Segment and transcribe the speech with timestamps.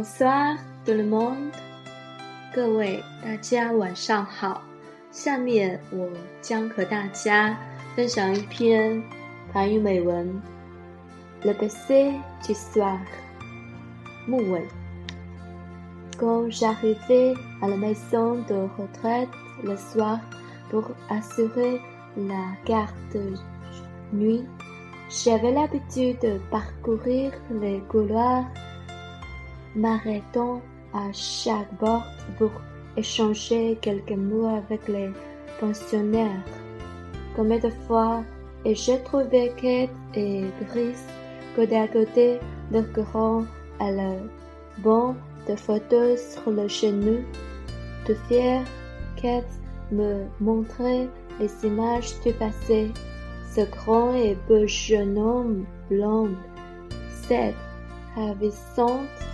[0.00, 0.56] Bonsoir
[0.86, 1.02] tout le
[2.54, 3.00] Le
[11.54, 12.12] passé
[12.46, 12.98] du soir
[16.18, 19.28] Quand j'arrivais à la maison de retraite
[19.62, 20.18] le soir
[20.70, 21.78] pour assurer
[22.16, 23.34] la garde
[24.14, 24.46] nuit,
[25.10, 28.46] j'avais l'habitude de parcourir les couloirs
[29.76, 30.60] m'arrêtant
[30.92, 32.04] à chaque bord
[32.38, 32.50] pour
[32.96, 35.10] échanger quelques mots avec les
[35.60, 36.44] pensionnaires.
[37.36, 38.22] Combien de fois
[38.64, 40.94] ai-je trouvé Kate et Gris
[41.54, 42.38] côté à côté,
[42.94, 43.44] grand
[43.78, 44.10] à la
[44.78, 45.14] banc
[45.48, 47.20] de photos sur le genou.
[48.06, 48.62] De fier,
[49.16, 49.48] Kate
[49.92, 52.90] me montrait les images du passé.
[53.54, 56.30] Ce grand et beau jeune homme blond,
[58.16, 58.50] avait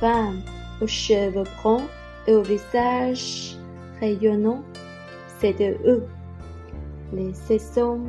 [0.00, 0.40] femme
[0.80, 1.84] aux cheveux bruns
[2.26, 3.56] et au visage
[4.00, 4.62] rayonnant.
[5.42, 6.04] de eux.
[7.14, 8.00] Les saisons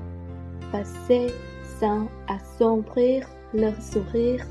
[0.72, 1.34] passaient
[1.80, 4.46] sans assombrir leur sourire.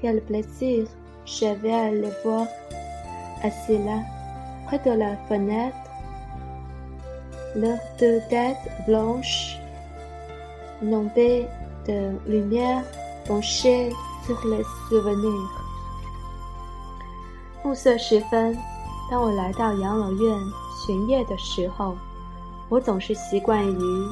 [0.00, 0.86] Quel plaisir
[1.26, 2.46] j'avais à les voir
[3.42, 3.98] assis là,
[4.68, 5.76] près de la fenêtre,
[7.56, 9.58] leurs deux têtes blanches,
[10.82, 11.46] nombées
[11.88, 12.84] de lumière
[13.26, 13.90] penchées
[14.24, 15.48] t h l e s s s u v e n i r
[17.64, 18.56] 暮色时分，
[19.10, 20.38] 当我来到养老院
[20.86, 21.96] 巡夜的时候，
[22.68, 24.06] 我总是习惯于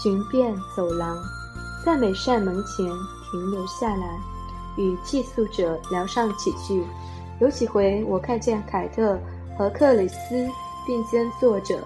[0.00, 1.16] 巡遍走廊，
[1.84, 2.86] 在每扇门前
[3.28, 4.20] 停留下来，
[4.76, 6.86] 与寄宿者聊上几句。
[7.40, 9.18] 有几回，我看见凯特
[9.58, 10.48] 和克里斯
[10.86, 11.76] 并肩坐着，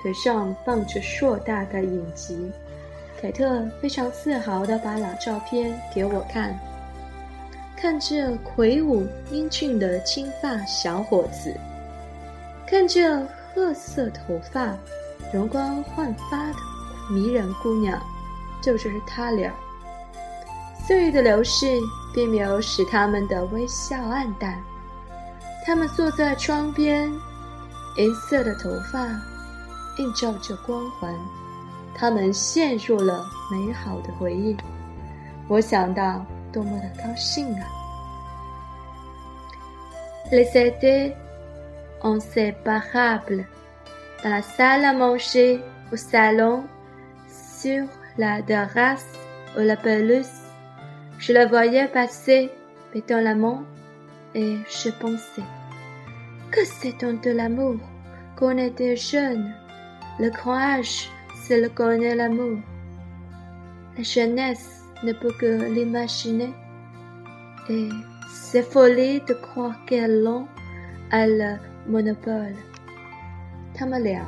[0.00, 2.48] 腿上放着硕大的影集。
[3.20, 6.56] 凯特非常自豪地把老照片给我看。
[7.84, 11.54] 看这魁梧英俊的金发小伙子，
[12.66, 13.14] 看这
[13.54, 14.74] 褐色头发、
[15.34, 16.54] 容光焕发的
[17.10, 18.00] 迷人姑娘，
[18.62, 19.52] 就是他俩。
[20.86, 21.66] 岁月的流逝
[22.14, 24.58] 并没有使他们的微笑暗淡。
[25.66, 27.12] 他们坐在窗边，
[27.98, 29.06] 银色的头发
[29.98, 31.14] 映照着光环，
[31.94, 34.56] 他们陷入了美好的回忆。
[35.48, 36.24] 我想到。
[40.30, 41.14] Les étés
[42.02, 43.44] inséparables
[44.22, 45.60] dans la salle à manger,
[45.92, 46.64] au salon,
[47.58, 47.86] sur
[48.18, 49.04] la terrasse
[49.56, 50.26] ou la pelouse.
[51.18, 52.50] Je le voyais passer,
[52.94, 53.64] mettant la main,
[54.34, 55.42] et je pensais
[56.52, 57.76] que c'est un de l'amour
[58.38, 59.52] qu'on était jeune.
[60.20, 61.08] Le grand âge,
[61.42, 62.58] c'est le connaît l'amour.
[63.96, 64.83] La jeunesse,
[73.76, 74.26] 他们俩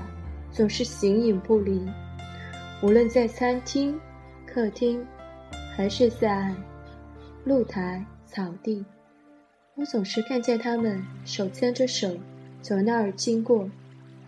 [0.53, 1.81] 总是形影不离，
[2.83, 3.99] 无论在餐厅、
[4.47, 5.01] 客厅，
[5.75, 6.53] 还是在
[7.45, 8.85] 露台、草地，
[9.77, 12.11] 我总是看见他们手牵着手
[12.61, 13.69] 从那儿经过。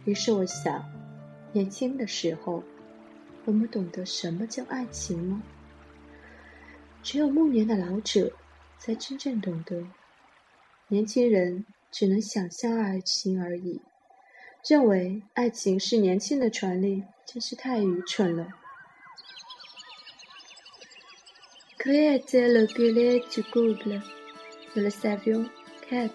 [0.07, 0.83] 于是我想，
[1.53, 2.63] 年轻的时候，
[3.45, 5.43] 我们懂得什么叫爱情吗？
[7.03, 8.33] 只有暮年的老者，
[8.79, 9.81] 才真正懂得；
[10.89, 13.81] 年轻人只能想象爱情而已，
[14.69, 18.49] 认为爱情是年轻的权利，真是太愚蠢了。
[21.79, 22.67] Clair de lune,
[23.31, 24.03] je l'oublie,
[24.75, 25.45] je le savois
[25.89, 26.11] qu'elle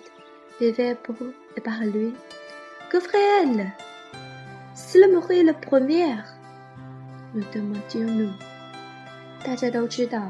[0.59, 1.15] vivait pour
[1.55, 2.13] et par lui.
[2.91, 3.71] Que ferait-elle
[4.75, 6.25] si l'on me fit la première?
[7.33, 8.33] Nous demandions nous。
[9.43, 10.29] 大家都知道。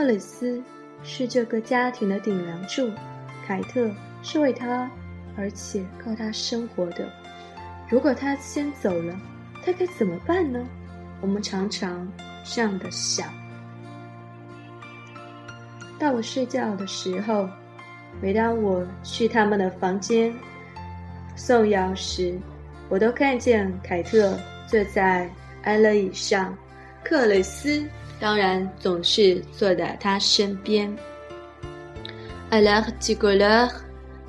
[0.00, 0.62] 克雷斯
[1.02, 2.88] 是这个家庭的顶梁柱，
[3.44, 3.90] 凯特
[4.22, 4.88] 是为他，
[5.36, 7.12] 而且靠他生活的。
[7.90, 9.18] 如果他先走了，
[9.66, 10.64] 他该怎么办呢？
[11.20, 12.06] 我们常常
[12.44, 13.26] 这样的想。
[15.98, 17.48] 到我睡觉的时候，
[18.22, 20.32] 每当我去他们的房间
[21.34, 22.38] 送药时，
[22.88, 25.28] 我都看见凯特坐在
[25.64, 26.56] 安乐椅上，
[27.02, 27.84] 克雷斯。
[28.20, 28.66] bien.»
[33.06, 33.68] du couleur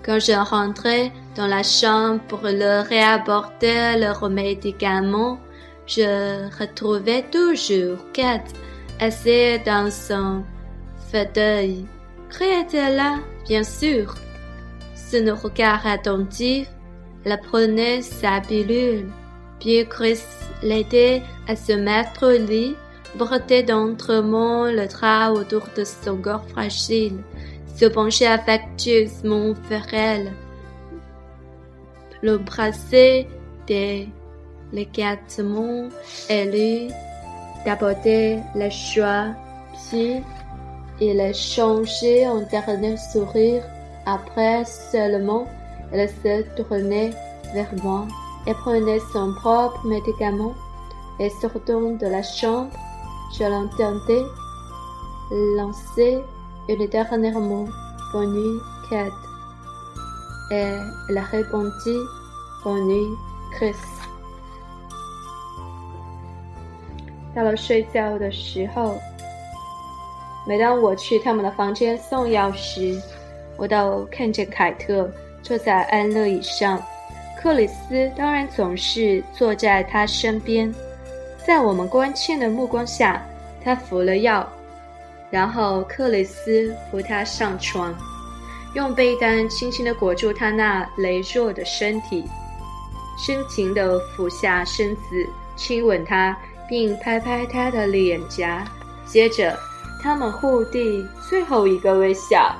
[0.06, 5.38] quand je rentrais dans la chambre pour leur réapporter leurs médicaments,
[5.88, 8.51] je retrouvais toujours Kate
[9.00, 10.44] assise dans son
[11.12, 11.86] fauteuil.
[12.41, 14.15] était là, bien sûr.
[14.95, 16.68] Son regard attentif,
[17.25, 19.07] la prenait sa pilule,
[19.59, 20.19] puis Chris
[20.63, 22.75] l'aidait à se mettre au lit
[23.15, 27.17] brettait d'entremont le drap autour de son corps fragile,
[27.75, 30.31] se penchait affectueusement vers elle,
[32.21, 33.27] le l'embrassait
[33.67, 35.89] délicatement
[36.29, 36.89] elle lui
[37.63, 39.27] tapotait la joie,
[39.89, 40.21] puis
[41.01, 43.63] il changé en dernier sourire.
[44.05, 45.45] Après seulement,
[45.91, 47.09] elle se tournait
[47.53, 48.05] vers moi
[48.47, 50.55] et prenait son propre médicament
[51.19, 52.71] et sortant de la chambre,
[53.29, 54.25] 我曾尝试，
[55.29, 56.23] 说
[56.67, 57.39] a 句最后的话，
[58.11, 58.39] 布尼·
[58.89, 59.15] 凯特
[60.49, 61.99] 和拉公鸡蒂，
[62.63, 62.95] 布尼·
[63.55, 63.81] 克里斯。
[67.35, 68.97] 到了睡觉的时候，
[70.47, 72.99] 每当我去他们的房间送药时，
[73.57, 75.09] 我都看见凯特
[75.43, 76.81] 坐在安乐椅上，
[77.39, 80.73] 克里斯当然总是坐在他身边。
[81.50, 83.19] 在我们关切的目光下，
[83.63, 84.48] 他服了药，
[85.31, 87.92] 然后克雷斯扶他上床，
[88.75, 92.24] 用被单轻轻的裹住他那羸弱的身体，
[93.18, 96.38] 深情的俯下身子亲吻他，
[96.68, 98.63] 并拍拍他的脸颊。
[99.07, 99.57] 接着，
[100.04, 102.56] 他们互递最后一个微笑。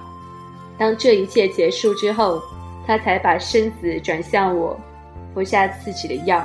[0.80, 2.42] 当这一切结束之后，
[2.88, 4.76] 他才把身子转向我，
[5.36, 6.44] 服下自己的药。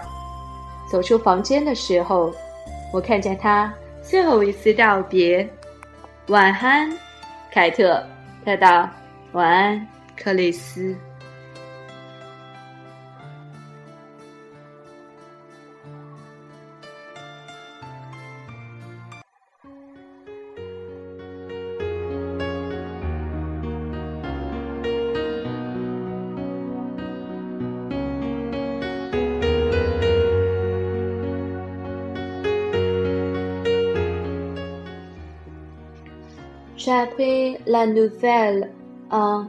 [0.87, 2.33] 走出房间的时候，
[2.93, 3.73] 我看见他
[4.03, 5.47] 最后一次道别
[6.29, 6.91] ：“晚安，
[7.53, 8.05] 凯特。”
[8.45, 8.89] 他道
[9.33, 9.87] ：“晚安，
[10.17, 10.95] 克里斯。”
[36.85, 38.69] J'ai appris la nouvelle
[39.11, 39.47] en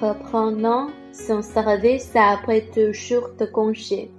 [0.00, 4.10] reprenant son service après une courte congé.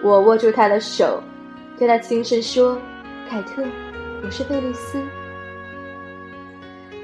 [0.06, 1.22] 我握住他的手，
[1.78, 2.78] 对他轻声说
[3.28, 3.62] ：“凯特，
[4.24, 4.98] 我是贝利斯。”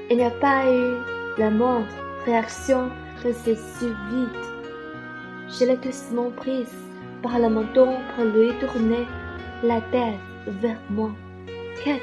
[0.09, 0.95] Il n'y a pas eu
[1.37, 1.85] la moindre
[2.25, 2.89] réaction
[3.23, 4.47] de ses suivites.
[5.47, 6.73] Je l'ai doucement prise
[7.21, 9.05] par le menton pour lui tourner
[9.61, 10.17] la tête
[10.61, 11.11] vers moi.
[11.83, 12.01] Quête,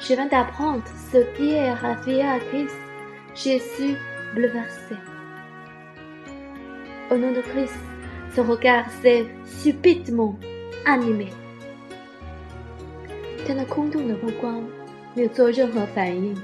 [0.00, 0.82] je viens d'apprendre
[1.12, 2.74] ce qui est à Christ.»
[3.36, 3.96] J'ai su
[4.34, 4.96] bouleverser.
[7.10, 7.74] Au nom de Christ,
[8.34, 10.34] 从我 gaze surpêtement
[10.84, 11.28] animé，
[13.46, 14.60] 他那空洞的目光
[15.14, 16.36] 没有做任何反应。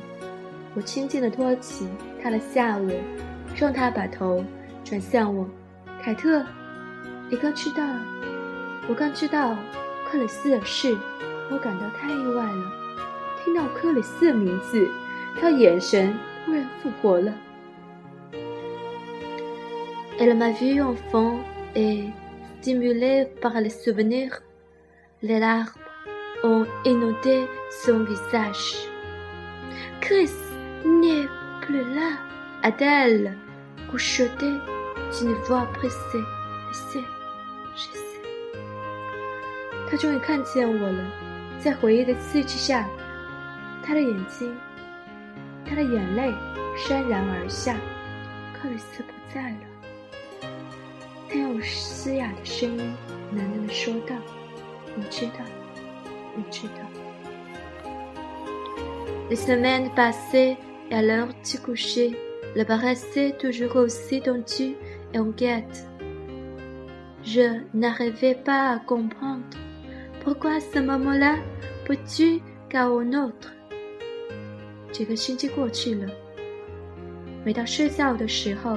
[0.77, 1.89] 我轻轻地托起
[2.23, 2.95] 他的下颚，
[3.57, 4.45] 让他把头
[4.85, 5.45] 转向我。
[6.01, 6.47] 凯特，
[7.29, 7.83] 你刚知道，
[8.89, 9.57] 我刚知道
[10.09, 10.97] 克里斯的事，
[11.51, 12.73] 我感到太意外了。
[13.45, 14.89] 听到克里斯的名字，
[15.41, 16.17] 他眼神
[16.47, 17.35] 突然复活了。
[20.21, 21.41] Elle m'a vu enfant.
[21.75, 22.05] et,
[22.61, 24.43] stimulée par les souvenirs,
[25.23, 25.69] les larmes
[26.45, 27.47] ont inondé
[27.85, 28.75] son visage.
[30.01, 30.29] Chris
[30.85, 31.29] n'est
[31.63, 32.13] plus là.
[32.63, 33.35] Adèle,
[33.91, 34.55] couchotée
[35.19, 36.25] d'une voix pressée.
[36.71, 37.05] Je sais,
[37.75, 38.05] je sais.
[39.91, 41.05] 他终于看见我了，
[41.59, 42.87] 在回忆的刺激下，
[43.83, 44.47] 他的眼睛，
[45.69, 46.31] 他的眼泪
[46.77, 47.77] 潸然而下。
[48.61, 49.70] 克里斯不在了。
[59.29, 60.57] les semaines passées,
[60.91, 62.17] et à l'heure du coucher,
[62.57, 64.75] le paraissait toujours aussi tendu
[65.15, 65.87] et en guette.
[67.25, 69.45] Je n'arrivais pas à comprendre
[70.25, 71.37] pourquoi à ce moment-là,
[71.87, 73.55] peux-tu qu'à un autre.
[74.93, 76.13] 这个星期过去了，
[77.45, 78.77] 每到睡觉的时候。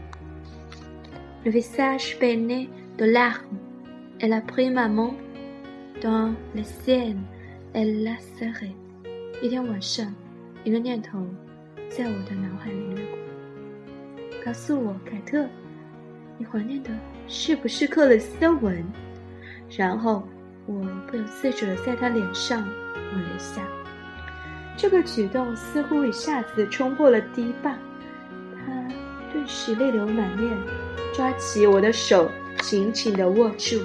[1.41, 1.41] 那张满是泪水的脸，她把妈妈的 e 握在手里，她 r 知
[8.65, 8.71] e
[9.41, 10.13] 一天晚上，
[10.63, 11.19] 一个念头
[11.89, 15.47] 在我的脑海里过，告诉我：“凯特，
[16.37, 16.91] 你怀念的
[17.27, 18.83] 是不是克里斯的吻？”
[19.75, 20.21] 然后
[20.67, 20.79] 我
[21.09, 23.67] 不由自主的在他脸上吻了一下，
[24.77, 27.75] 这个举动似乎一下子冲破了堤坝。
[29.33, 30.57] 顿时泪流满面，
[31.13, 32.27] 抓起我的手，
[32.61, 33.79] 紧紧的握住。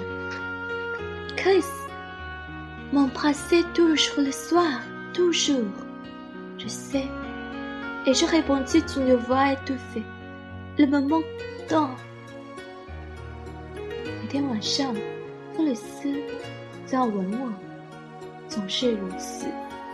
[1.36, 11.22] Chris，mon passe toujours le soir，toujours，je sais，et je répondis d'une voix étouffée，le moment
[11.68, 11.90] dont。
[13.78, 14.92] 每天晚上，
[15.56, 16.12] 克里斯
[16.90, 17.52] 都要吻我，
[18.48, 19.46] 总是如此。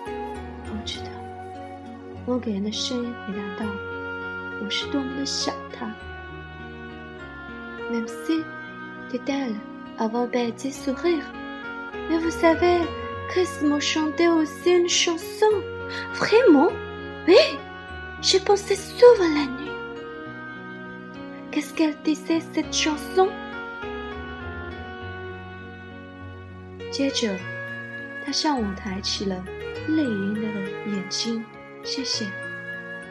[0.06, 1.06] 我知道，
[2.26, 3.91] 某个人的声音回答道。
[4.64, 5.86] 我是多么的想他。
[7.90, 8.06] Même hein.
[8.26, 8.42] si,
[9.10, 9.56] dit-elle,
[9.98, 11.24] avant Betty sourire,
[12.08, 12.78] mais vous savez,
[13.28, 15.46] Chris m'a chanté aussi une chanson.
[16.14, 16.70] Vraiment
[17.26, 17.34] Oui,
[18.22, 19.76] j'ai pensé souvent la nuit.
[21.50, 23.28] Qu'est-ce qu'elle disait cette chanson
[26.90, 27.28] 接着，
[28.24, 29.42] 他向舞台起了
[29.88, 31.42] 泪盈的眼睛。
[31.82, 32.26] 谢谢，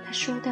[0.06, 0.52] 他说道。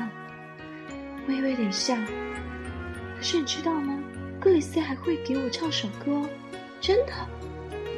[1.29, 1.95] 微微冷笑。
[1.95, 3.97] 可是你知道吗？
[4.41, 6.25] 格蕾丝还会给我唱首歌哦，
[6.81, 7.11] 真的，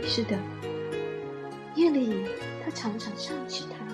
[0.05, 0.37] 是的。
[1.75, 2.25] 夜里，
[2.65, 3.87] 她常常唱起它。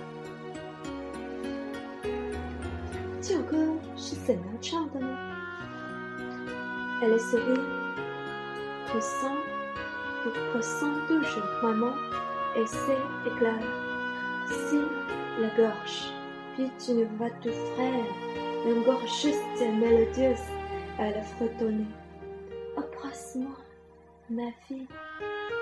[3.22, 3.58] 这首歌
[3.96, 5.08] 是怎样唱的呢
[7.02, 9.36] ？Elle sourit, le son,
[10.26, 11.94] le poisson de jeu, maman.
[12.56, 13.62] Elle s'éclaire,
[14.50, 14.80] si
[15.38, 16.10] la gorge,
[16.56, 18.47] puis tu ne vas te frayer.
[18.66, 18.82] une
[19.62, 20.44] et mélodieuse,
[21.00, 21.86] elle fredonnait.
[22.76, 23.52] Embrasse-moi,
[24.30, 24.88] ma fille,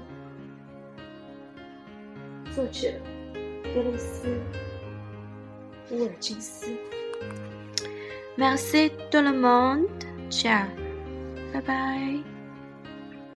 [2.55, 2.91] 作者：
[3.75, 4.29] 格雷斯·
[5.95, 6.67] 乌尔金斯。
[8.37, 9.87] Merci, tout le monde,
[10.29, 10.67] ciao.
[11.61, 12.34] 拜拜。